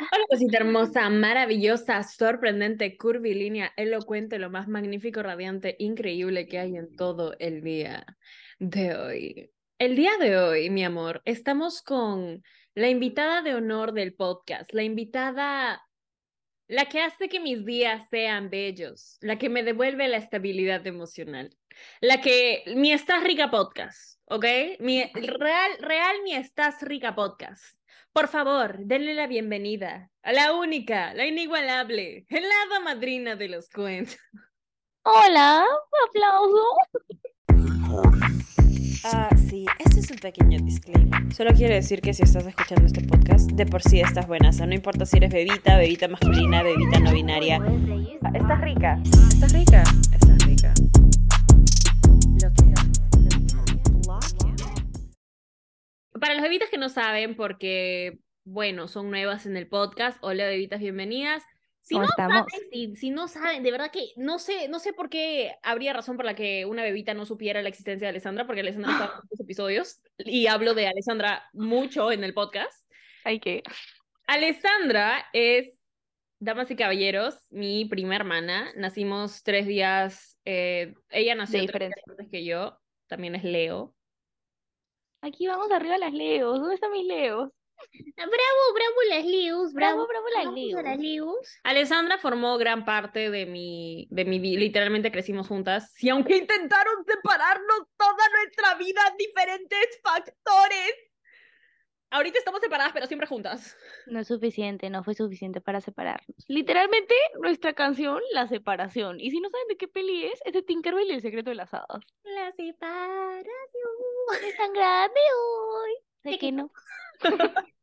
[0.00, 6.96] Hola, cosita hermosa, maravillosa, sorprendente, curvilínea, elocuente, lo más magnífico, radiante, increíble que hay en
[6.96, 8.06] todo el día
[8.58, 9.50] de hoy.
[9.78, 12.42] El día de hoy, mi amor, estamos con
[12.74, 15.86] la invitada de honor del podcast, la invitada,
[16.66, 21.54] la que hace que mis días sean bellos, la que me devuelve la estabilidad emocional,
[22.00, 24.46] la que, mi Estás Rica podcast, ¿ok?
[24.78, 27.79] Mi real, real, mi Estás Rica podcast.
[28.12, 33.68] Por favor, denle la bienvenida a la única, la inigualable, el hada madrina de los
[33.68, 34.16] cuentos.
[35.04, 35.64] Hola,
[36.08, 36.64] aplauso.
[39.04, 41.34] Ah, sí, este es un pequeño disclaimer.
[41.34, 44.50] Solo quiero decir que si estás escuchando este podcast, de por sí estás buena.
[44.50, 47.58] O sea, no importa si eres bebita, bebita masculina, bebita no binaria.
[48.34, 48.98] Estás rica.
[49.30, 49.82] Estás rica.
[50.12, 50.74] Estás rica.
[56.18, 60.80] Para las bebitas que no saben, porque, bueno, son nuevas en el podcast, hola bebitas,
[60.80, 61.44] bienvenidas.
[61.82, 64.92] Si ¿Cómo no saben, si, si no saben, de verdad que no sé, no sé
[64.92, 68.46] por qué habría razón por la que una bebita no supiera la existencia de Alessandra,
[68.46, 72.90] porque Alessandra está en muchos episodios y hablo de Alessandra mucho en el podcast.
[73.24, 73.62] Ay, que.
[74.26, 75.78] Alessandra es,
[76.38, 78.72] damas y caballeros, mi prima hermana.
[78.76, 83.94] Nacimos tres días, eh, ella nació De tres días antes que yo, también es Leo.
[85.22, 86.60] Aquí vamos arriba las Leos.
[86.60, 87.50] ¿Dónde están mis Leos?
[88.16, 90.82] Bravo, bravo las Leos, Bravo, bravo las bravo Leos.
[90.82, 91.58] las Leos.
[91.64, 95.92] Alessandra formó gran parte de mi, de mi vida, literalmente crecimos juntas.
[96.02, 100.92] Y aunque intentaron separarnos toda nuestra vida, diferentes factores.
[102.12, 103.76] Ahorita estamos separadas, pero siempre juntas.
[104.06, 106.44] No es suficiente, no fue suficiente para separarnos.
[106.48, 109.20] Literalmente, nuestra canción, La Separación.
[109.20, 111.56] Y si no saben de qué peli es, es de Tinkerbell y el secreto de
[111.56, 112.02] las hadas.
[112.24, 113.44] La separación.
[114.44, 115.90] Es tan grande hoy.
[116.24, 116.72] Sé que no.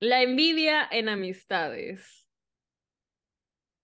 [0.00, 2.26] La envidia en amistades.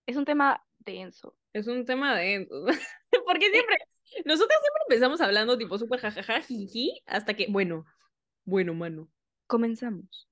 [0.05, 1.35] Es un tema denso.
[1.53, 2.47] Es un tema de...
[3.25, 3.77] Porque siempre...
[4.25, 7.47] Nosotros siempre empezamos hablando tipo súper jajaja, jiji, hasta que...
[7.49, 7.85] Bueno,
[8.43, 9.09] bueno, mano.
[9.49, 10.29] Comenzamos.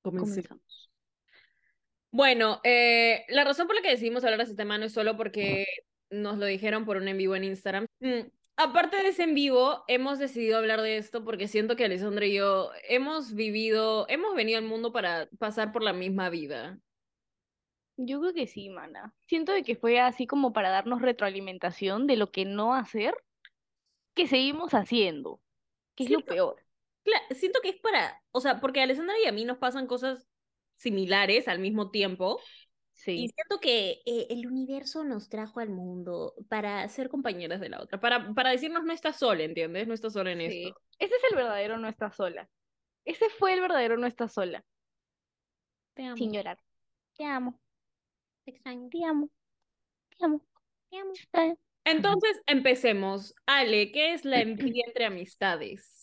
[0.00, 0.48] Comencemos.
[0.48, 0.90] Comenzamos.
[2.10, 5.16] Bueno, eh, la razón por la que decidimos hablar de este tema no es solo
[5.16, 5.66] porque
[6.10, 7.86] nos lo dijeron por un en vivo en Instagram.
[7.98, 12.24] Mm, Aparte de ese en vivo, hemos decidido hablar de esto porque siento que Alessandra
[12.24, 16.78] y yo hemos vivido, hemos venido al mundo para pasar por la misma vida.
[17.96, 19.12] Yo creo que sí, mana.
[19.26, 23.14] Siento de que fue así como para darnos retroalimentación de lo que no hacer,
[24.14, 25.40] que seguimos haciendo,
[25.96, 26.63] que es lo peor.
[27.04, 29.86] Cla- siento que es para, o sea, porque a Alessandra y a mí nos pasan
[29.86, 30.26] cosas
[30.76, 32.40] similares al mismo tiempo.
[32.40, 33.34] Y Sí.
[33.34, 38.00] siento que eh, el universo nos trajo al mundo para ser compañeras de la otra,
[38.00, 39.86] para, para decirnos no estás sola, ¿entiendes?
[39.86, 40.66] No estás sola en Sí.
[40.68, 40.80] esto.
[40.98, 42.48] Ese es el verdadero no estás sola.
[43.04, 44.64] Ese fue el verdadero no estás sola.
[45.94, 46.58] Te amo, Sin llorar.
[47.16, 47.60] Te amo,
[48.44, 49.30] te extraño, te amo,
[50.18, 50.40] te amo.
[50.90, 51.58] te amo.
[51.84, 53.34] Entonces, empecemos.
[53.46, 55.93] Ale, ¿qué es la envidia entre amistades?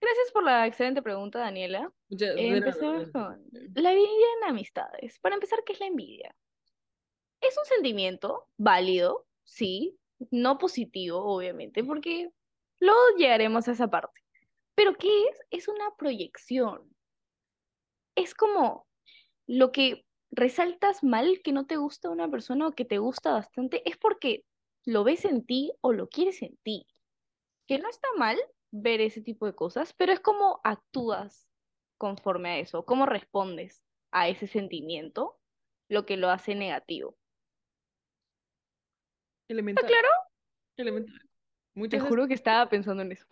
[0.00, 1.92] Gracias por la excelente pregunta, Daniela.
[2.08, 3.44] Ya- Empecemos con
[3.74, 5.18] la envidia en amistades.
[5.20, 6.34] Para empezar, ¿qué es la envidia?
[7.40, 9.98] Es un sentimiento válido, sí,
[10.30, 12.30] no positivo, obviamente, porque
[12.80, 14.20] luego llegaremos a esa parte.
[14.74, 15.40] Pero ¿qué es?
[15.50, 16.94] Es una proyección.
[18.14, 18.86] Es como
[19.46, 23.32] lo que resaltas mal que no te gusta a una persona o que te gusta
[23.32, 24.44] bastante, es porque
[24.84, 26.86] lo ves en ti o lo quieres en ti.
[27.66, 28.38] Que no está mal
[28.72, 31.48] ver ese tipo de cosas, pero es como actúas
[31.98, 33.82] conforme a eso, cómo respondes
[34.12, 35.38] a ese sentimiento,
[35.88, 37.16] lo que lo hace negativo.
[39.48, 39.84] Elemental.
[39.84, 40.14] ¿Está claro?
[40.76, 41.18] Elemental.
[41.18, 41.28] Te
[41.74, 43.26] Muchas gracias, juro que estaba pensando en eso.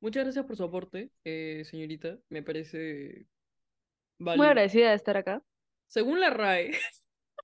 [0.00, 2.18] muchas gracias por su aporte, eh, señorita.
[2.28, 3.26] Me parece
[4.18, 5.42] Muy agradecida de estar acá.
[5.86, 6.72] Según la RAE,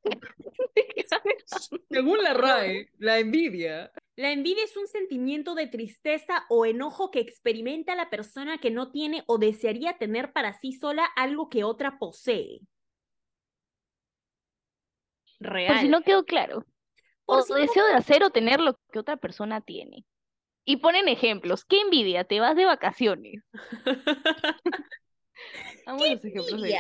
[1.91, 3.93] según la RAE, la envidia.
[4.17, 8.91] La envidia es un sentimiento de tristeza o enojo que experimenta la persona que no
[8.91, 12.61] tiene o desearía tener para sí sola algo que otra posee.
[15.39, 15.75] Real.
[15.75, 16.65] Por si no quedó claro.
[17.27, 20.07] Por O si no- deseo de hacer o tener lo que otra persona tiene.
[20.65, 21.67] Y ponen ejemplos.
[21.67, 22.25] ¿Qué envidia?
[22.25, 23.45] Te vas de vacaciones.
[25.87, 26.79] Amo los ejemplos de.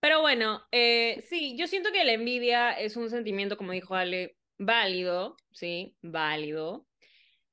[0.00, 4.36] Pero bueno, eh, sí, yo siento que la envidia es un sentimiento, como dijo Ale,
[4.58, 6.86] válido, sí, válido.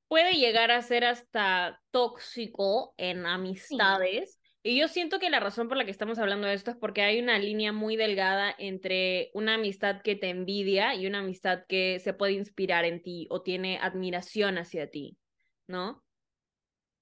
[0.08, 4.38] Puede llegar a ser hasta tóxico en amistades.
[4.62, 7.02] Y yo siento que la razón por la que estamos hablando de esto es porque
[7.02, 11.98] hay una línea muy delgada entre una amistad que te envidia y una amistad que
[11.98, 15.18] se puede inspirar en ti o tiene admiración hacia ti,
[15.66, 16.04] ¿no?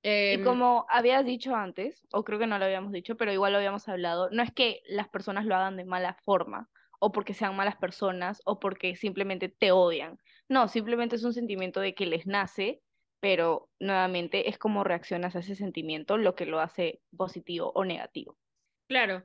[0.03, 3.53] Y Em, como habías dicho antes, o creo que no lo habíamos dicho, pero igual
[3.53, 6.71] lo habíamos hablado, no es que las personas lo hagan de mala forma,
[7.01, 10.19] o porque sean malas personas, o porque simplemente te odian.
[10.49, 12.83] No, simplemente es un sentimiento de que les nace,
[13.21, 18.39] pero nuevamente es como reaccionas a ese sentimiento lo que lo hace positivo o negativo.
[18.87, 19.25] claro.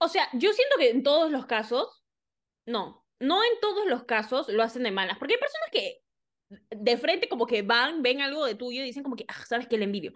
[0.00, 2.04] O sea, yo siento que en todos los casos,
[2.66, 6.02] no, no en todos los casos lo hacen de malas, porque hay personas que
[6.70, 9.66] de frente como que van, ven algo de tuyo y dicen como que, ah, sabes
[9.66, 10.12] que le envidio.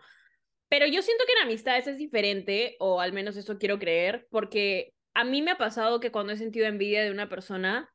[0.68, 4.94] Pero yo siento que en amistades es diferente, o al menos eso quiero creer, porque
[5.14, 7.90] a mí me ha pasado que cuando he sentido envidia de una persona,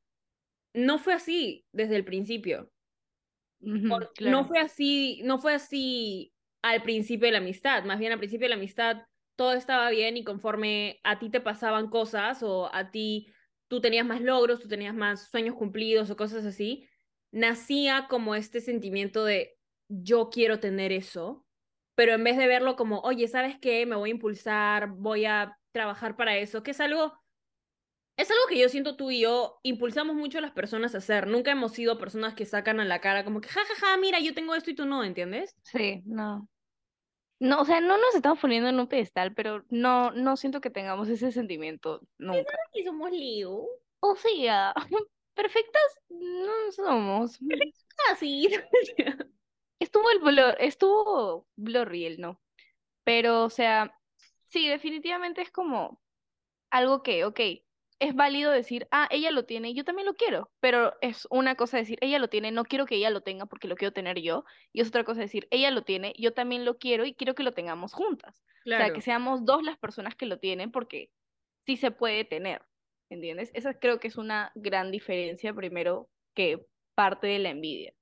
[0.73, 2.71] no fue así desde el principio.
[4.15, 4.37] Claro.
[4.37, 8.45] No fue así, no fue así al principio de la amistad, más bien al principio
[8.45, 8.97] de la amistad
[9.35, 13.27] todo estaba bien y conforme a ti te pasaban cosas o a ti
[13.67, 16.87] tú tenías más logros, tú tenías más sueños cumplidos o cosas así,
[17.31, 19.55] nacía como este sentimiento de
[19.89, 21.45] yo quiero tener eso,
[21.95, 23.85] pero en vez de verlo como, oye, ¿sabes qué?
[23.85, 27.13] Me voy a impulsar, voy a trabajar para eso, que es algo
[28.17, 31.27] es algo que yo siento tú y yo impulsamos mucho a las personas a hacer.
[31.27, 34.19] Nunca hemos sido personas que sacan a la cara como que, jajaja, ja, ja, mira,
[34.19, 35.55] yo tengo esto y tú no, ¿entiendes?
[35.61, 36.49] Sí, no.
[37.39, 40.71] No, o sea, no nos estamos poniendo en un pedestal, pero no, no siento que
[40.71, 42.51] tengamos ese sentimiento nunca.
[42.73, 43.67] Y somos Leo.
[43.99, 44.73] O sea,
[45.35, 47.39] perfectas no somos.
[48.11, 48.49] Así.
[49.79, 52.41] Estuvo el blur, estuvo Blurriel, ¿no?
[53.03, 53.96] Pero, o sea,
[54.47, 56.01] sí, definitivamente es como
[56.71, 57.39] algo que, ok,
[57.99, 61.77] es válido decir, ah, ella lo tiene, yo también lo quiero, pero es una cosa
[61.77, 64.44] decir, ella lo tiene, no quiero que ella lo tenga porque lo quiero tener yo,
[64.73, 67.44] y es otra cosa decir, ella lo tiene, yo también lo quiero y quiero que
[67.44, 68.44] lo tengamos juntas.
[68.73, 68.94] O sea, Claro.
[68.94, 71.11] que seamos dos las personas que lo tienen porque
[71.65, 72.63] sí se puede tener,
[73.09, 73.51] ¿entiendes?
[73.53, 77.93] Esa creo que es una gran diferencia primero que parte de la envidia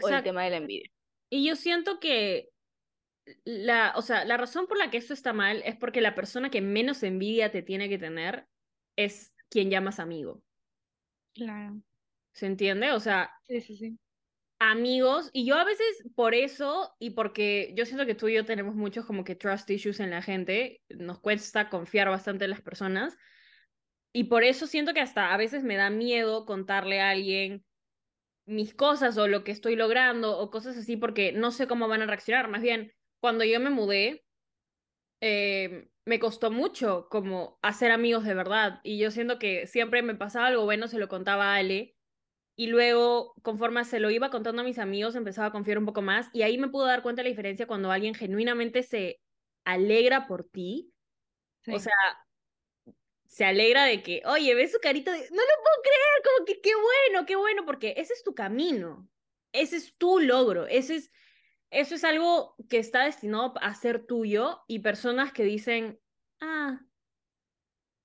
[0.00, 0.24] o el Exacto.
[0.24, 0.90] tema de la envidia.
[1.30, 2.50] Y yo siento que
[3.44, 6.50] la, o sea, la razón por la que esto está mal es porque la persona
[6.50, 8.48] que menos envidia te tiene que tener
[8.96, 10.42] es quien llamas amigo.
[11.32, 11.82] Claro.
[12.32, 12.92] ¿Se entiende?
[12.92, 13.98] O sea, Sí, sí, sí.
[14.58, 18.44] amigos, y yo a veces por eso, y porque yo siento que tú y yo
[18.44, 22.62] tenemos muchos como que trust issues en la gente, nos cuesta confiar bastante en las
[22.62, 23.16] personas,
[24.12, 27.64] y por eso siento que hasta a veces me da miedo contarle a alguien
[28.46, 32.02] mis cosas o lo que estoy logrando o cosas así porque no sé cómo van
[32.02, 32.48] a reaccionar.
[32.48, 32.92] Más bien,
[33.24, 34.26] cuando yo me mudé,
[35.22, 40.14] eh, me costó mucho como hacer amigos de verdad, y yo siento que siempre me
[40.14, 41.96] pasaba algo bueno, se lo contaba a Ale
[42.54, 46.02] y luego, conforme se lo iba contando a mis amigos, empezaba a confiar un poco
[46.02, 46.28] más.
[46.34, 49.22] Y ahí me pude dar cuenta de la diferencia cuando alguien genuinamente se
[49.64, 50.92] alegra por ti.
[51.66, 51.94] O sea,
[53.26, 56.60] se alegra de que, oye, ves su carita de, no lo puedo creer, como que
[56.60, 59.08] qué bueno, qué bueno, porque ese es tu camino.
[59.50, 60.66] Ese es tu logro.
[60.66, 61.10] Ese es,
[61.74, 64.60] eso es algo que está destinado a ser tuyo.
[64.66, 66.00] Y personas que dicen,
[66.40, 66.80] ah,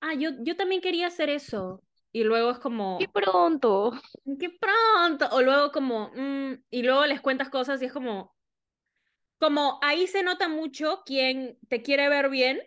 [0.00, 1.82] ah, yo, yo también quería hacer eso.
[2.12, 3.92] Y luego es como, ¡Qué pronto!
[4.38, 5.28] qué pronto.
[5.32, 8.34] O luego como, mm, y luego les cuentas cosas y es como,
[9.38, 12.60] como ahí se nota mucho quién te quiere ver bien,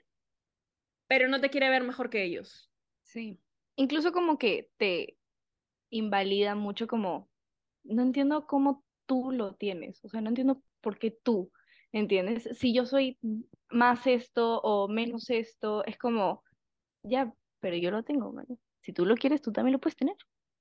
[1.07, 2.71] pero no te quiere ver mejor que ellos.
[3.01, 3.39] Sí.
[3.75, 5.17] Incluso como que te
[5.89, 7.29] invalida mucho como,
[7.83, 11.51] no entiendo cómo tú lo tienes, o sea, no entiendo por qué tú,
[11.91, 12.47] ¿entiendes?
[12.53, 13.17] Si yo soy
[13.69, 16.43] más esto o menos esto, es como,
[17.01, 18.59] ya, pero yo lo tengo, ¿vale?
[18.81, 20.15] Si tú lo quieres, tú también lo puedes tener.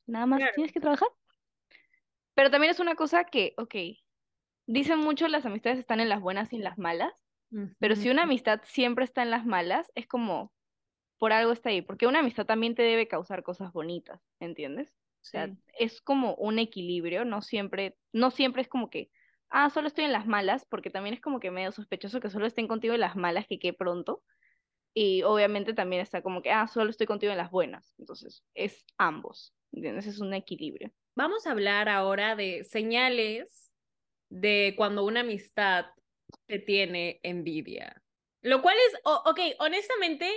[0.06, 0.52] Nada más Claro.
[0.54, 1.08] tienes que trabajar.
[2.34, 3.74] Pero también es una cosa que, ok,
[4.66, 7.12] dicen mucho las amistades están en las buenas y en las malas,
[7.78, 10.54] pero si una amistad siempre está en las malas, es como,
[11.18, 14.96] por algo está ahí, porque una amistad también te debe causar cosas bonitas, ¿entiendes?
[15.20, 19.10] O sea, es como un equilibrio, no siempre, no siempre es como que,
[19.52, 22.46] ah, solo estoy en las malas, porque también es como que medio sospechoso que solo
[22.46, 24.24] estén contigo en las malas, que qué pronto,
[24.94, 28.84] y obviamente también está como que, ah, solo estoy contigo en las buenas, entonces es
[28.98, 30.06] ambos, ¿entiendes?
[30.06, 30.92] Es un equilibrio.
[31.14, 33.72] Vamos a hablar ahora de señales
[34.30, 35.86] de cuando una amistad
[36.46, 38.02] te tiene envidia.
[38.42, 40.30] Lo cual es, o- ok, honestamente,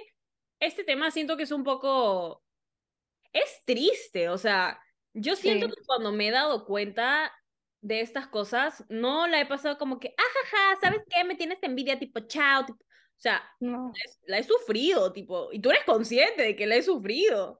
[0.60, 2.44] este tema siento que es un poco,
[3.34, 4.80] es triste, o sea,
[5.14, 5.74] yo siento Sí.
[5.76, 7.34] que cuando me he dado cuenta
[7.86, 11.24] de estas cosas, no la he pasado como que, ajaja, ¿sabes qué?
[11.24, 13.94] Me tienes envidia, tipo, chao, tipo, o sea, No,
[14.26, 17.60] la he sufrido, tipo, y tú eres consciente de que la he sufrido.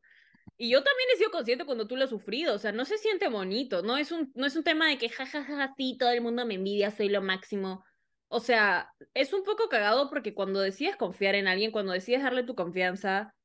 [0.58, 2.98] Y yo también he sido consciente cuando tú lo has sufrido, o sea, no se
[2.98, 6.22] siente bonito, no es un, no es un tema de que jajaja, sí, todo el
[6.22, 7.84] mundo me envidia, soy lo máximo.
[8.28, 12.44] O sea, es un poco cagado porque cuando decides confiar en alguien, cuando decides darle
[12.44, 13.36] tu confianza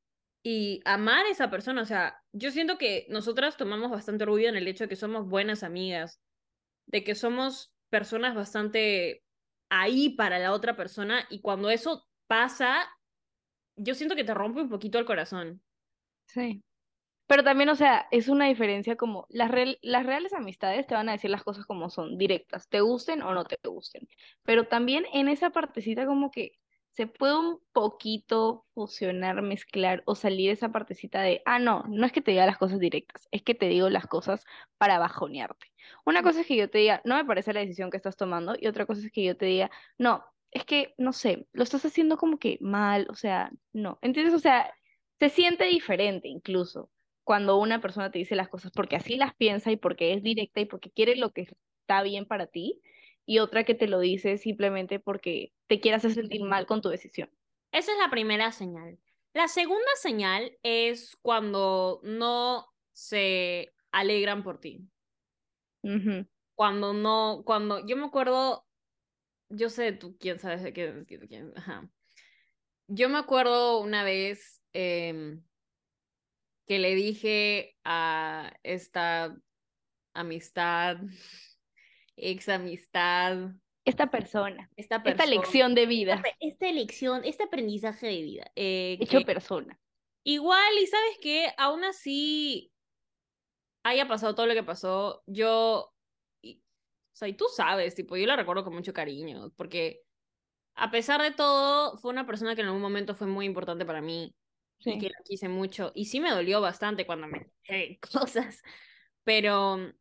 [0.41, 4.55] y amar a esa persona, o sea, yo siento que nosotras tomamos bastante orgullo en
[4.55, 6.19] el hecho de que somos buenas amigas,
[6.85, 9.23] de que somos personas bastante
[9.69, 12.89] ahí para la otra persona y cuando eso pasa,
[13.75, 15.61] yo siento que te rompe un poquito el corazón.
[16.27, 16.63] Sí.
[17.27, 21.13] Pero también, o sea, es una diferencia como las, las reales amistades te van a
[21.13, 24.07] decir las cosas como son, directas, te gusten o no te gusten.
[24.43, 26.59] Pero también en esa partecita como que
[26.91, 32.11] se puede un poquito fusionar, mezclar o salir esa partecita de, ah, no, no es
[32.11, 34.43] que te diga las cosas directas, es que te digo las cosas
[34.77, 35.67] para bajonearte.
[36.05, 38.55] Una cosa es que yo te diga, no me parece la decisión que estás tomando,
[38.59, 41.85] y otra cosa es que yo te diga, no, es que, no sé, lo estás
[41.85, 44.35] haciendo como que mal, o sea, no, ¿entiendes?
[44.35, 44.73] O sea,
[45.19, 46.89] se siente diferente incluso
[47.23, 50.59] cuando una persona te dice las cosas porque así las piensa y porque es directa
[50.59, 51.47] y porque quiere lo que
[51.81, 52.81] está bien para ti,
[53.25, 56.89] y otra que te lo dice simplemente porque te quiere hacer sentir mal con tu
[56.89, 57.29] decisión.
[57.71, 58.99] Esa es la primera señal.
[59.33, 64.87] La segunda señal es cuando no se alegran por ti.
[66.55, 68.65] Cuando no, cuando yo me acuerdo,
[69.49, 71.89] yo sé tú quién sabes de quién, ajá.
[72.87, 75.41] Yo me acuerdo una vez em,
[76.67, 79.35] que le dije a esta
[80.13, 80.97] amistad
[82.15, 83.51] ex amistad.
[83.83, 86.21] Esta persona, esta, persona, esta lección de vida.
[86.39, 88.51] Esta, elección, este aprendizaje de vida.
[88.55, 89.79] Eh, Hecho persona.
[90.23, 92.71] Igual, y sabes que aún así
[93.83, 95.91] haya pasado todo lo que pasó, yo,
[96.43, 100.03] y, o sea, y tú sabes, tipo, yo la recuerdo con mucho cariño, porque
[100.75, 104.01] a pesar de todo, fue una persona que en algún momento fue muy importante para
[104.01, 104.35] mí,
[104.83, 107.51] y que la quise mucho, y sí me dolió bastante cuando me
[108.11, 108.61] cosas,
[109.23, 109.91] pero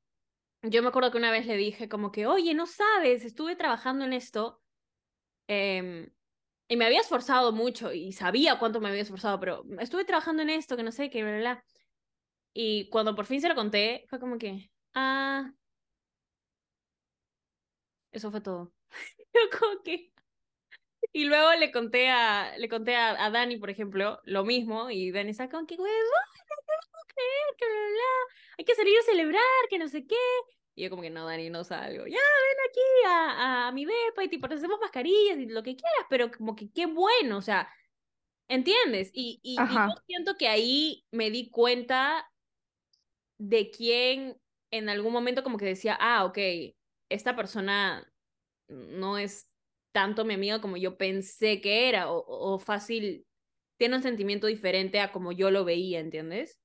[0.62, 4.04] yo me acuerdo que una vez le dije como que, oye, no sabes, estuve trabajando
[4.04, 4.60] en esto
[5.48, 6.10] em,
[6.68, 10.50] y me había esforzado mucho y sabía cuánto me había esforzado, pero estuve trabajando en
[10.50, 11.64] esto, que no sé, qué, bla, bla.
[12.54, 15.52] Y cuando por fin se lo conté, fue como que, ah,
[18.12, 18.72] eso fue todo.
[19.34, 20.12] Yo como que...
[21.12, 25.10] Y luego le conté a, le conté a, a Dani, por ejemplo, lo mismo, y
[25.10, 25.90] Dani está como que, huevo,
[27.56, 27.66] que
[28.58, 30.16] hay que salir a celebrar, que no sé qué.
[30.74, 32.06] Y yo como que no, Dani, no salgo.
[32.06, 36.06] Ya, ven aquí a, a mi depa y tipo, hacemos mascarillas y lo que quieras,
[36.08, 37.68] pero como que qué bueno, o sea,
[38.48, 39.10] ¿entiendes?
[39.12, 42.30] Y, y, yo siento que ahí me di cuenta
[43.38, 44.40] de quién
[44.70, 46.38] en algún momento como que decía, ah, ok,
[47.08, 48.06] esta persona
[48.68, 49.48] no es
[49.92, 53.26] tanto mi amiga como yo pensé que era, o, o fácil
[53.80, 56.60] tiene un sentimiento diferente a como yo lo veía, ¿entiendes?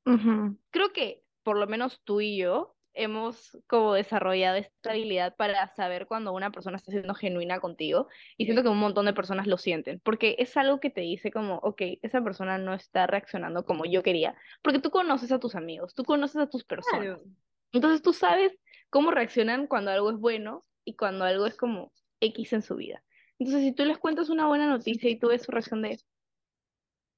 [0.69, 6.07] Creo que por lo menos tú y yo hemos como desarrollado esta habilidad para saber
[6.07, 9.57] cuando una persona está siendo genuina contigo y siento que un montón de personas lo
[9.57, 13.85] sienten, porque es algo que te dice como, ok, esa persona no está reaccionando como
[13.85, 17.17] yo quería, porque tú conoces a tus amigos, tú conoces a tus personas.
[17.71, 18.51] Entonces tú sabes
[18.89, 23.01] cómo reaccionan cuando algo es bueno y cuando algo es como X en su vida.
[23.39, 25.97] Entonces si tú les cuentas una buena noticia y tú ves su reacción de,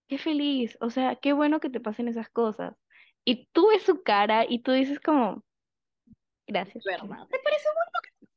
[0.07, 2.75] qué feliz, o sea, qué bueno que te pasen esas cosas.
[3.25, 5.43] Y tú ves su cara y tú dices como,
[6.47, 6.83] gracias.
[6.85, 7.27] ¿Verdad?
[7.29, 8.27] ¿Te parece bueno?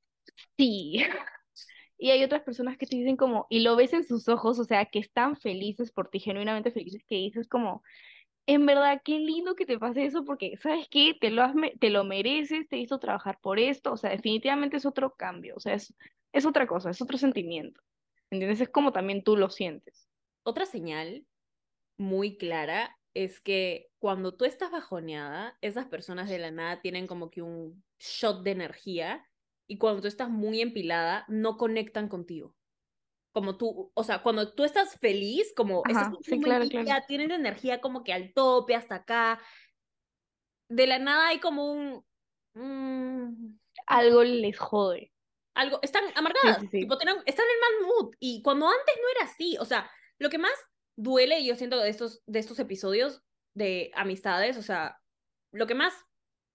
[0.56, 1.04] Sí.
[2.02, 4.64] Y hay otras personas que te dicen como, y lo ves en sus ojos, o
[4.64, 7.82] sea, que están felices por ti, genuinamente felices, que dices como,
[8.46, 11.14] en verdad, qué lindo que te pase eso, porque, ¿sabes qué?
[11.20, 14.86] Te lo, has, te lo mereces, te hizo trabajar por esto, o sea, definitivamente es
[14.86, 15.94] otro cambio, o sea, es,
[16.32, 17.82] es otra cosa, es otro sentimiento.
[18.30, 18.62] ¿Entiendes?
[18.62, 20.08] Es como también tú lo sientes.
[20.42, 21.26] Otra señal
[22.00, 27.30] muy clara es que cuando tú estás bajoneada, esas personas de la nada tienen como
[27.30, 29.28] que un shot de energía
[29.68, 32.56] y cuando tú estás muy empilada, no conectan contigo.
[33.32, 36.66] Como tú, o sea, cuando tú estás feliz, como Ajá, sí, claro,
[37.06, 39.40] tienes energía como que al tope hasta acá.
[40.68, 42.04] De la nada hay como un...
[42.54, 45.12] Mm, algo les jode.
[45.54, 48.14] Algo, están amargadas, están en mal mood.
[48.18, 50.54] Y cuando antes no era así, o sea, lo que más
[51.00, 53.22] duele, y yo siento de estos, de estos episodios
[53.54, 55.00] de amistades, o sea,
[55.52, 55.94] lo que más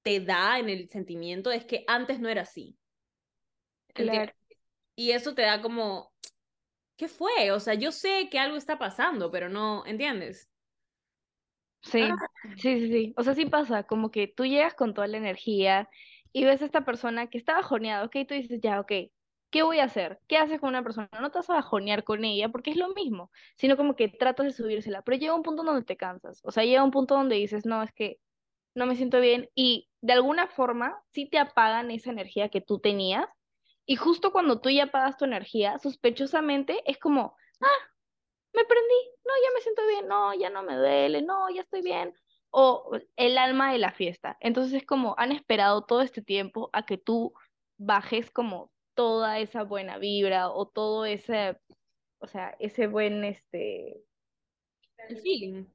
[0.04, 2.78] te da en el sentimiento es que antes no era así.
[4.96, 6.14] Y eso te da como,
[6.98, 7.52] ¿qué fue?
[7.52, 10.50] O sea, yo sé que algo está pasando, pero no, ¿entiendes?
[11.82, 12.16] Sí, ah.
[12.58, 13.14] sí, sí, sí.
[13.18, 15.90] O sea, sí pasa, como que tú llegas con toda la energía
[16.32, 18.92] y ves a esta persona que está bajoneada, ok, tú dices, ya, ok,
[19.50, 20.20] ¿qué voy a hacer?
[20.28, 21.10] ¿Qué haces con una persona?
[21.22, 24.46] No te vas a bajonear con ella porque es lo mismo, sino como que tratas
[24.48, 27.36] de subírsela, pero llega un punto donde te cansas, o sea, llega un punto donde
[27.36, 28.20] dices, no, es que
[28.76, 32.80] no me siento bien y de alguna forma sí te apagan esa energía que tú
[32.80, 33.28] tenías
[33.86, 37.92] y justo cuando tú ya apagas tu energía, sospechosamente es como, ah,
[38.54, 41.82] me prendí, no, ya me siento bien, no, ya no me duele, no, ya estoy
[41.82, 42.14] bien,
[42.50, 44.38] o el alma de la fiesta.
[44.40, 47.34] Entonces es como, han esperado todo este tiempo a que tú
[47.78, 51.58] bajes como toda esa buena vibra o todo ese,
[52.20, 54.04] o sea, ese buen, este,
[55.10, 55.66] El feeling.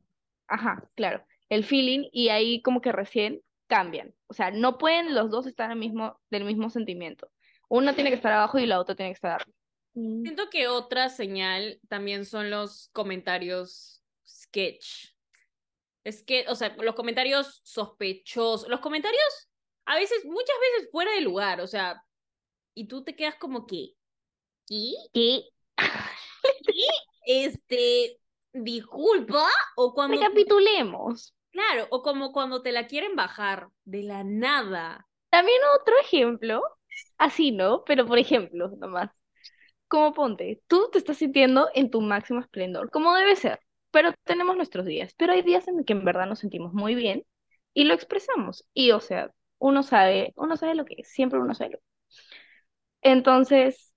[0.49, 4.15] ajá, claro, el feeling y ahí como que recién cambian.
[4.27, 7.31] O sea, no pueden los dos estar mismo, del mismo sentimiento.
[7.69, 9.57] Una tiene que estar abajo y la otra tiene que estar arriba.
[9.95, 10.23] Mm.
[10.23, 15.15] Siento que otra señal también son los comentarios sketch.
[16.03, 19.51] Es que, o sea, los comentarios sospechosos, los comentarios
[19.91, 22.05] a veces, muchas veces fuera de lugar, o sea,
[22.75, 23.95] y tú te quedas como que,
[24.69, 24.97] ¿y?
[25.13, 25.45] ¿Qué?
[27.27, 28.19] Este,
[28.53, 29.47] disculpa,
[29.77, 30.17] o cuando...
[30.17, 31.35] Recapitulemos.
[31.51, 35.07] Claro, o como cuando te la quieren bajar de la nada.
[35.31, 36.63] También otro ejemplo,
[37.19, 37.85] así, ¿no?
[37.85, 39.11] Pero por ejemplo, nomás.
[39.89, 43.59] Como ponte, tú te estás sintiendo en tu máximo esplendor, como debe ser,
[43.91, 47.27] pero tenemos nuestros días, pero hay días en que en verdad nos sentimos muy bien
[47.75, 48.65] y lo expresamos.
[48.73, 51.85] Y o sea, uno sabe, uno sabe lo que es, siempre uno sabe lo que.
[53.03, 53.93] Entonces,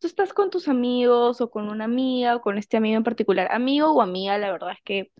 [0.00, 3.48] tú estás con tus amigos o con una amiga o con este amigo en particular,
[3.52, 5.12] amigo o amiga, la verdad es que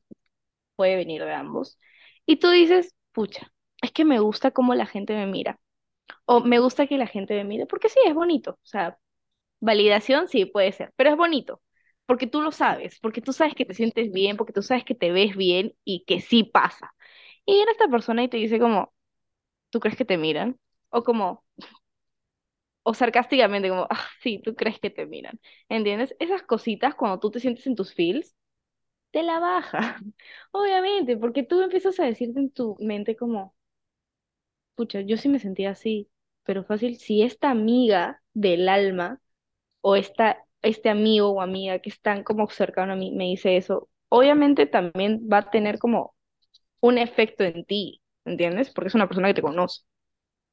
[0.77, 1.79] puede venir de ambos,
[2.27, 5.61] y tú dices, pucha, es que me gusta cómo la gente me mira,
[6.27, 8.99] o me gusta que la gente me mire, porque sí, es bonito, o sea,
[9.61, 11.63] validación sí puede ser, pero es bonito,
[12.07, 14.95] porque tú lo sabes, porque tú sabes que te sientes bien, porque tú sabes que
[14.97, 16.95] te ves bien y que sí pasa.
[17.47, 18.95] Y viene esta persona y te dice como,
[19.71, 20.59] ¿tú crees que te miran?
[20.91, 21.45] O como,
[22.85, 25.41] o sarcásticamente como, ah, sí, tú crees que te miran.
[25.71, 26.17] ¿Entiendes?
[26.21, 28.37] Esas cositas cuando tú te sientes en tus feels,
[29.13, 30.01] te la baja.
[30.53, 33.57] Obviamente, porque tú empiezas a decirte en tu mente como,
[34.75, 36.11] pucha, yo sí me sentía así,
[36.45, 39.21] pero fácil, si esta amiga del alma
[39.81, 43.91] o esta, este amigo o amiga que están como cercano a mí me dice eso,
[44.11, 46.15] obviamente también va a tener como
[46.81, 48.71] un efecto en ti, ¿entiendes?
[48.73, 49.83] Porque es una persona que te conoce.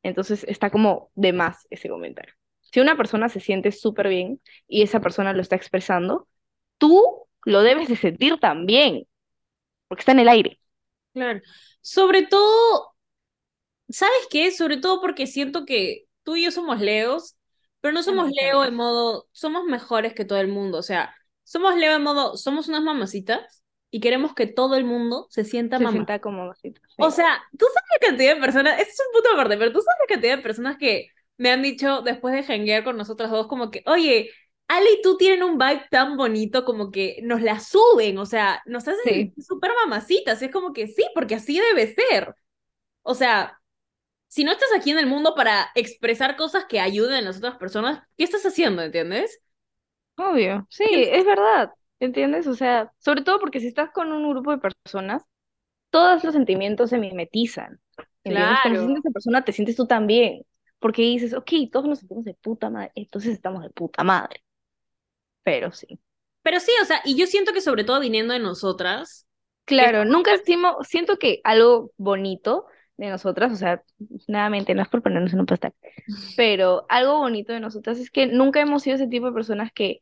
[0.04, 2.34] Entonces está como de más ese comentario.
[2.62, 6.28] Si una persona se siente súper bien y esa persona lo está expresando,
[6.78, 9.08] tú lo debes de sentir también,
[9.88, 10.60] porque está en el aire.
[11.14, 11.42] Claro.
[11.82, 12.96] Sobre todo,
[13.90, 14.52] ¿sabes qué?
[14.52, 17.36] Sobre todo porque siento que tú y yo somos leos,
[17.82, 21.76] pero no somos leo en modo, somos mejores que todo el mundo, o sea, somos
[21.76, 25.84] leo en modo, somos unas mamacitas y queremos que todo el mundo se sienta Se
[25.84, 25.92] mamá.
[25.94, 26.74] sienta como así.
[26.98, 29.82] O sea, tú sabes la cantidad de personas, este es un punto aparte, pero tú
[29.82, 33.48] sabes la cantidad de personas que me han dicho después de janguear con nosotras dos,
[33.48, 34.32] como que, oye,
[34.68, 38.62] Ale y tú tienen un vibe tan bonito, como que nos la suben, o sea,
[38.66, 39.34] nos hacen Sí.
[39.38, 42.34] súper mamacitas, y es como que sí, porque así debe ser.
[43.04, 43.60] O sea,
[44.28, 47.58] si no estás aquí en el mundo para expresar cosas que ayuden a las otras
[47.58, 49.42] personas, ¿qué estás haciendo, entiendes?
[50.18, 52.48] Obvio, sí, es verdad, ¿entiendes?
[52.48, 55.24] O sea, sobre todo porque si estás con un grupo de personas,
[55.92, 57.82] todos los sentimientos se mimetizan,
[58.24, 58.62] ¿entiendes?
[58.62, 58.86] Cuando se Claro.
[58.86, 60.44] siente esa persona, te sientes tú también,
[60.80, 64.44] porque dices, ok, todos nos sentimos de puta madre, entonces estamos de puta madre.
[65.44, 66.00] Pero sí.
[66.44, 69.28] Pero sí, o sea, y yo siento que sobre todo viniendo de nosotras,
[69.66, 72.66] Claro, nunca decimos, siento que algo bonito
[72.98, 73.84] de nosotras, o sea,
[74.28, 75.74] nuevamente no es por ponernos en un pedestal,
[76.36, 80.02] pero algo bonito de nosotras es que nunca hemos sido ese tipo de personas que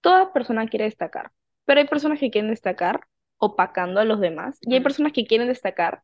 [0.00, 1.32] toda persona quiere destacar,
[1.64, 3.06] pero hay personas que quieren destacar
[3.38, 6.02] opacando a los demás y hay personas que quieren destacar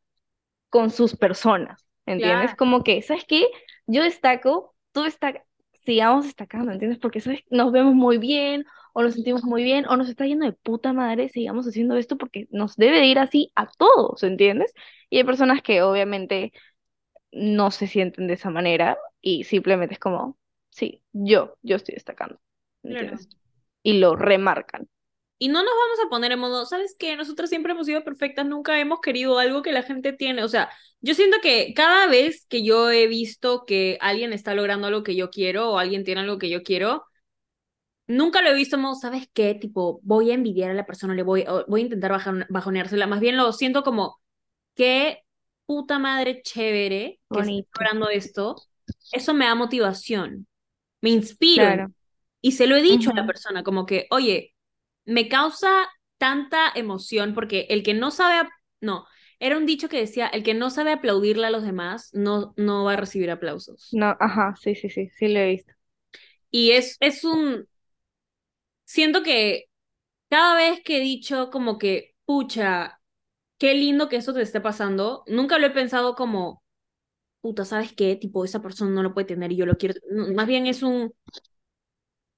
[0.71, 2.47] con sus personas, ¿entiendes?
[2.47, 2.57] Claro.
[2.57, 3.47] Como que, ¿sabes qué?
[3.87, 5.43] Yo destaco, tú destacas,
[5.85, 6.99] sigamos destacando, ¿entiendes?
[6.99, 7.41] Porque ¿sabes?
[7.51, 10.93] nos vemos muy bien o nos sentimos muy bien o nos está yendo de puta
[10.93, 14.73] madre, sigamos haciendo esto porque nos debe de ir así a todos, ¿entiendes?
[15.11, 16.53] Y hay personas que obviamente
[17.31, 20.39] no se sienten de esa manera y simplemente es como,
[20.71, 22.41] sí, yo, yo estoy destacando,
[22.83, 23.17] Claro.
[23.87, 24.89] Y lo remarcan.
[25.39, 27.15] Y no nos vamos a poner en modo, ¿sabes qué?
[27.15, 30.43] Nosotras siempre hemos sido perfectas, nunca hemos querido algo que la gente tiene.
[30.43, 30.71] O sea,
[31.01, 35.15] yo siento que cada vez que yo he visto que alguien está logrando algo que
[35.15, 37.05] yo quiero o alguien tiene algo que yo quiero,
[38.07, 39.55] nunca lo he visto en modo, ¿sabes qué?
[39.55, 43.07] Tipo, voy a envidiar a la persona, le voy, voy a intentar bajon- bajoneársela.
[43.07, 44.21] Más bien lo siento como,
[44.75, 45.23] qué
[45.67, 47.71] puta madre chévere que esté Bonito.
[47.75, 48.57] logrando esto.
[49.13, 50.47] Eso me da motivación,
[51.03, 51.63] me inspiro.
[51.63, 51.93] Claro.
[52.47, 54.55] Y se lo he dicho a la persona, como que, oye,
[55.05, 55.69] me causa
[56.17, 58.49] tanta emoción porque el que no sabe,
[58.81, 59.05] no,
[59.41, 62.85] era un dicho que decía, el que no sabe aplaudirle a los demás no, no
[62.85, 63.89] va a recibir aplausos.
[63.91, 65.73] No, ajá, sí, sí, sí, sí lo he visto.
[66.53, 67.67] Y es, es un,
[68.85, 69.65] siento que
[70.31, 73.01] cada vez que he dicho como que, pucha,
[73.59, 76.63] qué lindo que eso te esté pasando, nunca lo he pensado como,
[77.41, 78.17] puta, ¿sabes qué?
[78.17, 79.97] Tipo, esa persona no lo puede tener y yo lo quiero.
[80.35, 81.13] Más bien es un,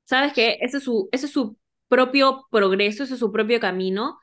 [0.09, 0.59] ¿sabes qué?
[0.63, 4.19] Ese es su, ese es su propio progreso, ese es su propio camino.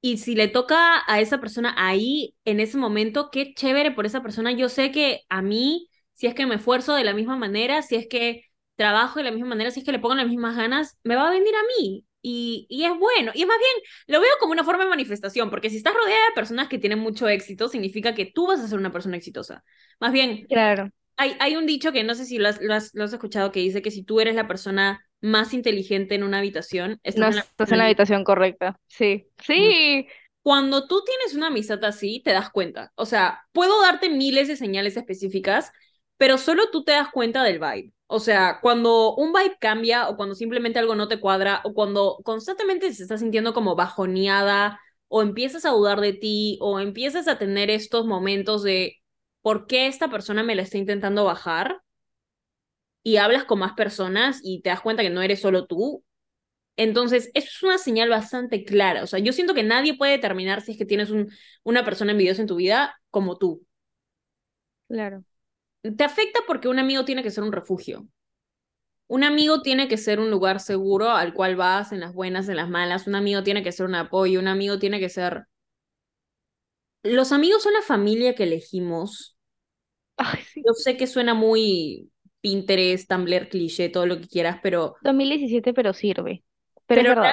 [0.00, 4.22] Y si le toca a esa persona ahí, en ese momento, qué chévere por esa
[4.22, 4.52] persona.
[4.52, 7.96] Yo sé que a mí, si es que me esfuerzo de la misma manera, si
[7.96, 8.44] es que
[8.76, 11.28] trabajo de la misma manera, si es que le pongo las mismas ganas, me va
[11.28, 12.04] a venir a mí.
[12.22, 13.32] Y, y, es bueno.
[13.34, 13.72] Y es más bien,
[14.08, 16.98] lo veo como una forma de manifestación, porque si estás rodeada de personas que tienen
[16.98, 19.64] mucho éxito, significa que tú vas a ser una persona exitosa.
[20.00, 20.90] Más bien, claro.
[21.16, 23.52] hay, hay un dicho que no sé si lo has, lo, has, lo has escuchado,
[23.52, 27.26] que dice que si tú eres la persona más inteligente en una habitación, estás, no,
[27.28, 28.78] en, la, estás en la habitación correcta.
[28.86, 30.06] Sí, sí.
[30.42, 32.92] Cuando tú tienes una amistad así, te das cuenta.
[32.94, 35.72] O sea, puedo darte miles de señales específicas,
[36.16, 37.92] pero solo tú te das cuenta del vibe.
[38.06, 42.18] O sea, cuando un vibe cambia o cuando simplemente algo no te cuadra o cuando
[42.24, 47.38] constantemente se está sintiendo como bajoneada o empiezas a dudar de ti o empiezas a
[47.38, 48.96] tener estos momentos de
[49.42, 51.80] por qué esta persona me la está intentando bajar
[53.06, 56.02] y hablas con más personas y te das cuenta que no eres solo tú,
[56.76, 59.04] entonces, eso es una señal bastante clara.
[59.04, 61.30] O sea, yo siento que nadie puede determinar si es que tienes un,
[61.62, 63.64] una persona envidiosa en tu vida como tú.
[64.88, 65.22] Claro.
[65.82, 68.08] Te afecta porque un amigo tiene que ser un refugio.
[69.06, 72.56] Un amigo tiene que ser un lugar seguro al cual vas en las buenas, en
[72.56, 73.06] las malas.
[73.06, 74.40] Un amigo tiene que ser un apoyo.
[74.40, 75.46] Un amigo tiene que ser...
[77.04, 79.38] Los amigos son la familia que elegimos.
[80.16, 80.60] Ay, sí.
[80.66, 82.10] Yo sé que suena muy
[82.46, 84.94] Pinterest, Tumblr, cliché, todo lo que quieras, pero...
[85.02, 86.44] 2017, pero sirve.
[86.86, 87.32] Pero, es verdad.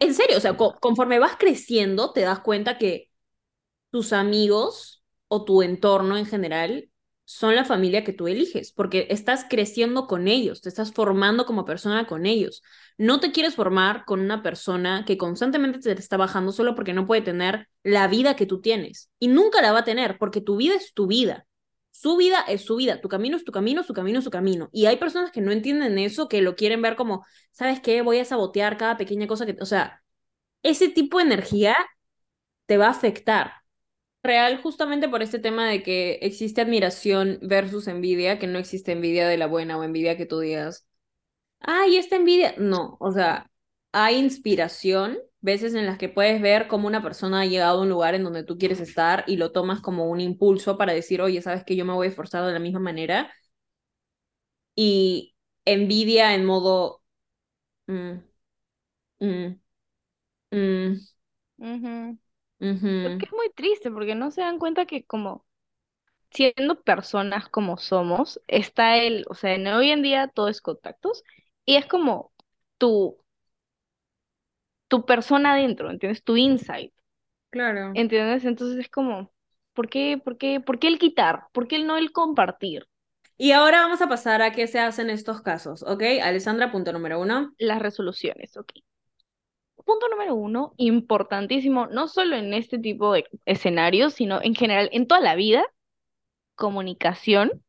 [0.00, 3.10] En serio, o sea, co conforme vas creciendo, te das cuenta que
[3.90, 6.88] tus amigos o tu entorno en general
[7.26, 11.66] son la familia que tú eliges, porque estás creciendo con ellos, te estás formando como
[11.66, 12.62] persona con ellos.
[12.96, 17.06] No te quieres formar con una persona que constantemente te está bajando solo porque no
[17.06, 19.10] puede tener la vida que tú tienes.
[19.18, 21.46] Y nunca la va a tener, porque tu vida es tu vida.
[21.92, 24.70] Su vida es su vida, tu camino es tu camino, su camino es su camino.
[24.72, 28.02] Y hay personas que no entienden eso, que lo quieren ver como, ¿sabes qué?
[28.02, 30.02] Voy a sabotear cada pequeña cosa que, o sea,
[30.62, 31.76] ese tipo de energía
[32.66, 33.52] te va a afectar.
[34.22, 39.28] Real, justamente por este tema de que existe admiración versus envidia, que no existe envidia
[39.28, 40.86] de la buena o envidia que tú digas,
[41.60, 42.54] ay, esta envidia.
[42.58, 43.50] No, o sea,
[43.92, 47.88] hay inspiración veces en las que puedes ver cómo una persona ha llegado a un
[47.90, 51.42] lugar en donde tú quieres estar y lo tomas como un impulso para decir, oye,
[51.42, 53.30] sabes que yo me voy a esforzar de la misma manera.
[54.74, 57.02] Y envidia en modo...
[57.88, 58.14] Mm,
[59.20, 59.60] mm,
[60.52, 60.96] mm,
[63.00, 65.46] Porque es muy triste, porque no se dan cuenta que como
[66.32, 71.24] siendo personas como somos, está el, o sea, en hoy en día todo es contactos
[71.66, 72.32] y es como
[72.78, 73.18] tu
[74.92, 76.22] tu persona adentro, ¿entiendes?
[76.22, 76.92] Tu insight.
[77.48, 77.92] Claro.
[77.94, 78.44] ¿Entiendes?
[78.44, 79.32] Entonces es como,
[79.72, 81.46] ¿por qué, por qué, por qué el quitar?
[81.52, 82.86] ¿Por qué el no el compartir?
[83.38, 86.02] Y ahora vamos a pasar a qué se hace en estos casos, ¿ok?
[86.22, 87.54] Alessandra, punto número uno.
[87.56, 88.70] Las resoluciones, ok.
[89.82, 95.06] Punto número uno, importantísimo, no solo en este tipo de escenarios, sino en general, en
[95.06, 95.64] toda la vida,
[96.54, 97.64] comunicación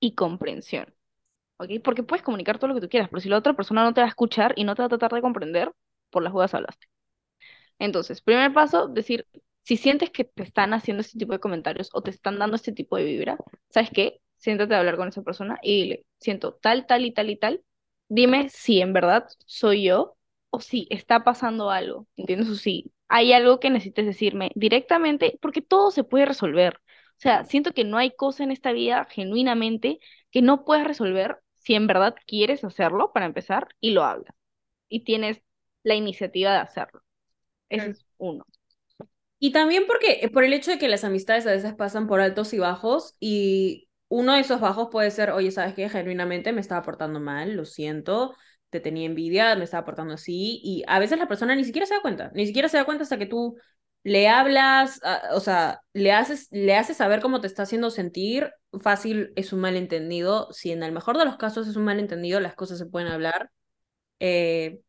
[0.00, 0.94] y comprensión.
[1.58, 1.68] ¿Ok?
[1.84, 4.00] Porque puedes comunicar todo lo que tú quieras, pero si la otra persona no te
[4.00, 5.70] va a escuchar y no te va a tratar de comprender,
[6.16, 6.86] por las jugadas hablaste.
[7.78, 9.26] Entonces, primer paso, decir,
[9.62, 12.72] si sientes que te están haciendo este tipo de comentarios o te están dando este
[12.72, 13.36] tipo de vibra,
[13.70, 14.20] ¿sabes qué?
[14.38, 17.62] Siéntate a hablar con esa persona y dile, siento tal, tal y tal y tal.
[18.08, 20.16] Dime si en verdad soy yo
[20.50, 22.48] o si está pasando algo, ¿entiendes?
[22.48, 26.76] O si hay algo que necesites decirme directamente, porque todo se puede resolver.
[27.18, 29.98] O sea, siento que no hay cosa en esta vida genuinamente
[30.30, 34.34] que no puedas resolver si en verdad quieres hacerlo para empezar y lo hablas.
[34.88, 35.42] Y tienes
[35.86, 37.00] la iniciativa de hacerlo.
[37.68, 38.44] Ese es uno.
[39.38, 42.20] Y también porque, eh, por el hecho de que las amistades a veces pasan por
[42.20, 45.88] altos y bajos y uno de esos bajos puede ser, oye, ¿sabes qué?
[45.88, 48.34] Genuinamente me estaba portando mal, lo siento,
[48.70, 51.94] te tenía envidia, me estaba portando así y a veces la persona ni siquiera se
[51.94, 53.56] da cuenta, ni siquiera se da cuenta hasta que tú
[54.02, 55.00] le hablas,
[55.34, 59.60] o sea, le haces, le haces saber cómo te está haciendo sentir, fácil es un
[59.60, 63.08] malentendido, si en el mejor de los casos es un malentendido, las cosas se pueden
[63.08, 63.50] hablar,
[64.20, 64.80] eh,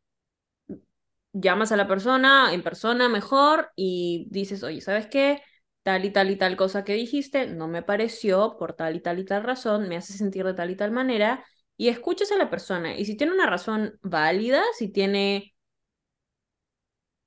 [1.41, 5.41] llamas a la persona en persona mejor y dices, oye, ¿sabes qué?
[5.83, 9.19] Tal y tal y tal cosa que dijiste no me pareció por tal y tal
[9.19, 11.45] y tal razón, me hace sentir de tal y tal manera
[11.77, 15.53] y escuchas a la persona y si tiene una razón válida, si tiene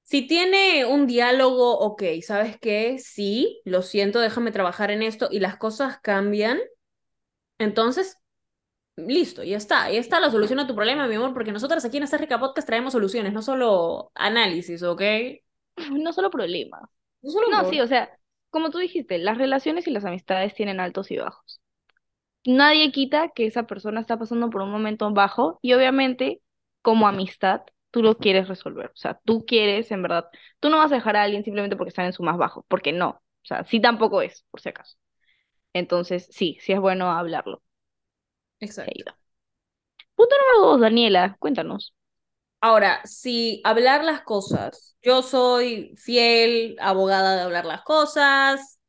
[0.03, 2.99] si tiene un diálogo, ok, ¿sabes qué?
[2.99, 6.59] Sí, lo siento, déjame trabajar en esto y las cosas cambian,
[7.59, 8.18] entonces
[9.06, 9.90] listo, ya está.
[9.90, 12.38] Ya está la solución a tu problema, mi amor, porque nosotras aquí en esta rica
[12.38, 15.02] podcast traemos soluciones, no solo análisis, ¿ok?
[15.92, 16.82] No solo problemas.
[17.22, 18.10] No, sí, o sea,
[18.50, 21.60] como tú dijiste, las relaciones y las amistades tienen altos y bajos.
[22.44, 26.40] Nadie quita que esa persona está pasando por un momento bajo y obviamente,
[26.82, 28.86] como amistad, tú lo quieres resolver.
[28.94, 30.26] O sea, tú quieres, en verdad,
[30.60, 32.92] tú no vas a dejar a alguien simplemente porque está en su más bajo, porque
[32.92, 33.10] no.
[33.10, 34.96] O sea, sí tampoco es, por si acaso.
[35.72, 37.62] Entonces, sí, sí es bueno hablarlo.
[38.61, 39.14] Exacto.
[40.14, 41.94] Punto número dos, Daniela, cuéntanos.
[42.61, 48.81] Ahora, si hablar las cosas, yo soy fiel abogada de hablar las cosas,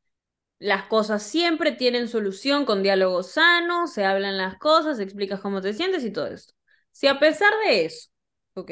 [0.58, 5.74] las cosas siempre tienen solución con diálogo sano, se hablan las cosas, explicas cómo te
[5.74, 6.54] sientes y todo esto.
[6.92, 8.10] Si a pesar de eso,
[8.54, 8.70] ¿ok?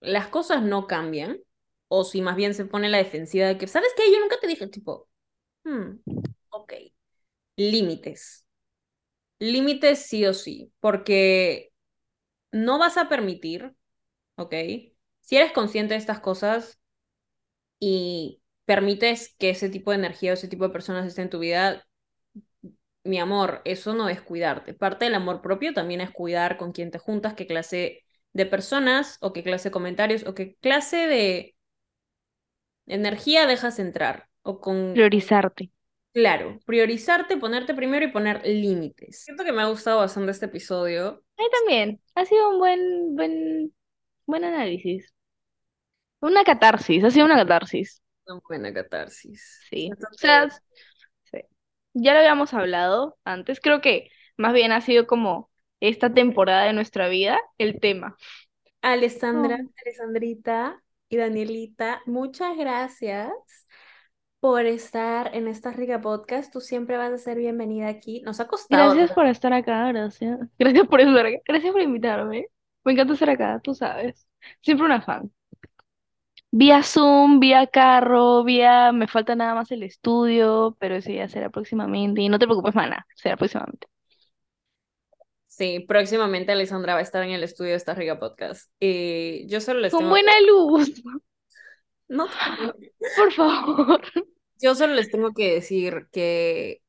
[0.00, 1.38] Las cosas no cambian,
[1.88, 4.12] o si más bien se pone la defensiva de que, ¿sabes qué?
[4.12, 5.08] Yo nunca te dije, tipo,
[5.64, 5.96] hmm,
[6.50, 6.74] ok,
[7.56, 8.46] límites.
[9.40, 11.72] Límites sí o sí, porque
[12.52, 13.74] no vas a permitir,
[14.36, 14.54] ¿ok?
[15.22, 16.80] Si eres consciente de estas cosas
[17.80, 21.38] y permites que ese tipo de energía o ese tipo de personas esté en tu
[21.40, 21.86] vida,
[23.04, 24.74] mi amor, eso no es cuidarte.
[24.74, 29.18] Parte del amor propio también es cuidar con quién te juntas, qué clase de personas
[29.20, 31.56] o qué clase de comentarios o qué clase de
[32.86, 35.70] energía dejas entrar o con Priorizarte.
[36.12, 39.22] Claro, priorizarte, ponerte primero y poner límites.
[39.24, 41.22] Siento que me ha gustado bastante este episodio.
[41.38, 42.00] A mí también.
[42.14, 43.74] Ha sido un buen, buen,
[44.26, 45.12] buen análisis.
[46.20, 48.00] Una catarsis, ha sido una catarsis.
[48.26, 49.60] Una buena catarsis.
[49.70, 49.96] Sí.
[50.12, 50.48] O Siento sea,
[51.24, 51.40] sí.
[51.94, 53.60] Ya lo habíamos hablado antes.
[53.60, 58.16] Creo que más bien ha sido como esta temporada de nuestra vida el tema.
[58.82, 59.72] Alessandra, Oh.
[59.84, 63.30] Alessandrita y Danielita, muchas gracias
[64.40, 66.52] por estar en esta rica podcast.
[66.52, 68.22] Tú siempre vas a ser bienvenida aquí.
[68.22, 68.94] Nos ha costado.
[68.94, 70.38] Gracias por estar acá, gracias.
[70.58, 71.38] Gracias por estar acá.
[71.46, 72.48] Gracias por invitarme.
[72.84, 74.26] Me encanta estar acá, tú sabes.
[74.62, 75.30] Siempre una fan.
[76.50, 78.92] Vía Zoom, vía carro, vía...
[78.92, 82.22] Me falta nada más el estudio, pero eso ya será próximamente.
[82.22, 83.86] Y no te preocupes, mana, será próximamente.
[85.46, 88.70] Sí, próximamente Alessandra va a estar en el estudio de esta rica podcast.
[88.78, 91.02] Y yo solo les Con tengo buena luz,
[92.06, 92.92] No te preocupes.
[93.16, 94.00] por favor.
[94.60, 96.82] Yo solo les tengo que decir que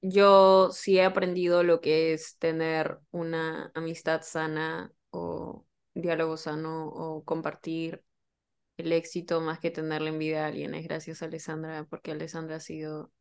[0.00, 7.24] yo sí he aprendido lo que es tener una amistad sana o diálogo sano o
[7.24, 8.02] compartir
[8.76, 10.74] el éxito más que tenerle envidia a alguien.
[10.74, 13.12] Es gracias a Alessandra, porque Alessandra ha sido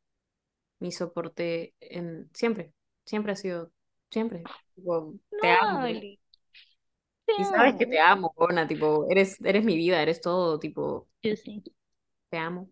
[0.80, 2.74] mi soporte en siempre,
[3.06, 3.72] siempre ha sido,
[4.12, 4.44] siempre.
[4.76, 5.88] Tipo, te amo.
[7.38, 8.28] Y sabes que te amo.
[8.28, 11.64] amo, Bona, tipo, eres, eres mi vida, eres todo, tipo, Yo sí.
[12.30, 12.70] te amo.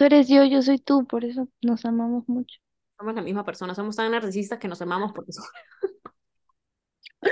[0.00, 2.58] Tú eres yo, yo soy tú, por eso nos amamos mucho.
[2.98, 5.50] Somos la misma persona, somos tan narcisistas que nos amamos porque somos...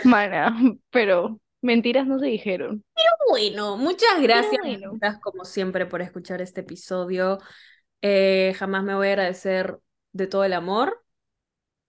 [0.04, 0.54] Mana,
[0.90, 2.84] pero mentiras no se dijeron.
[3.30, 4.98] Bueno, muchas gracias, bueno.
[5.22, 7.38] como siempre, por escuchar este episodio.
[8.02, 9.78] Eh, jamás me voy a agradecer
[10.12, 11.02] de todo el amor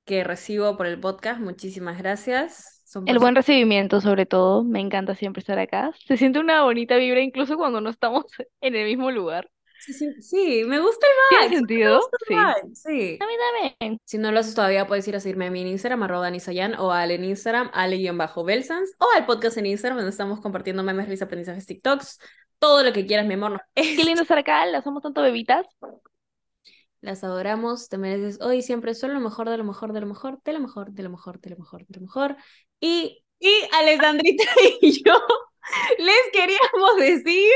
[0.05, 1.41] que recibo por el podcast.
[1.41, 2.83] Muchísimas gracias.
[2.85, 5.91] Son El buen recibimiento, sobre todo, me encanta siempre estar acá.
[6.05, 8.23] Se siente una bonita vibra incluso cuando no estamos
[8.61, 9.49] en el mismo lugar.
[9.79, 11.57] Sí, sí, sí, me gusta el ¿Tiene vibe.
[11.57, 12.09] sentido?
[12.27, 12.33] Sí.
[12.35, 13.19] A vibe, sí.
[13.19, 13.35] mí
[13.77, 13.99] también.
[14.03, 16.75] Si no lo haces todavía, puedes ir a seguirme a mí en Instagram, arroba Danisayan,
[16.75, 21.07] o a Ale en Instagram, ale-belsans, o al podcast en Instagram, donde estamos compartiendo memes,
[21.07, 22.19] risas, aprendizajes, TikToks,
[22.59, 23.61] todo lo que quieras, mi amor.
[23.75, 25.65] Qué lindo estar acá, las somos tanto bebitas.
[27.01, 30.41] Las adoramos, te mereces hoy siempre solo lo mejor, de lo mejor, de lo mejor,
[30.43, 32.35] de lo mejor, de lo mejor, de lo mejor, de lo mejor.
[32.81, 34.43] Y, y Alessandrita
[34.81, 35.13] y yo
[35.97, 37.55] les queríamos decir...